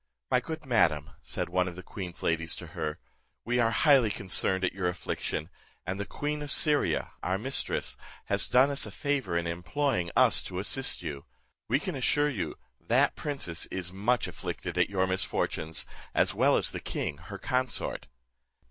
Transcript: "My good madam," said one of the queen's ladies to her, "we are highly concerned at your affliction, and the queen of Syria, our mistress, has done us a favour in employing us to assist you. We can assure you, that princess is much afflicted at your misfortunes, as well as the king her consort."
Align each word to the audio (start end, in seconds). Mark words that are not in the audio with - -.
"My 0.31 0.39
good 0.39 0.65
madam," 0.65 1.11
said 1.21 1.47
one 1.49 1.67
of 1.67 1.75
the 1.75 1.83
queen's 1.83 2.23
ladies 2.23 2.55
to 2.55 2.65
her, 2.73 2.97
"we 3.45 3.59
are 3.59 3.69
highly 3.69 4.09
concerned 4.09 4.63
at 4.65 4.73
your 4.73 4.87
affliction, 4.89 5.51
and 5.85 5.99
the 5.99 6.07
queen 6.07 6.41
of 6.41 6.49
Syria, 6.51 7.11
our 7.21 7.37
mistress, 7.37 7.97
has 8.25 8.47
done 8.47 8.71
us 8.71 8.87
a 8.87 8.89
favour 8.89 9.37
in 9.37 9.45
employing 9.45 10.09
us 10.15 10.41
to 10.45 10.57
assist 10.57 11.03
you. 11.03 11.25
We 11.67 11.79
can 11.79 11.93
assure 11.95 12.29
you, 12.31 12.55
that 12.79 13.15
princess 13.15 13.67
is 13.67 13.93
much 13.93 14.27
afflicted 14.27 14.75
at 14.75 14.89
your 14.89 15.05
misfortunes, 15.05 15.85
as 16.15 16.33
well 16.33 16.57
as 16.57 16.71
the 16.71 16.79
king 16.79 17.17
her 17.19 17.37
consort." 17.37 18.07